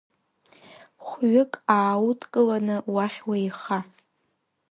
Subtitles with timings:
[1.05, 3.79] Хәҩык ааудкыланы уахь уеиха.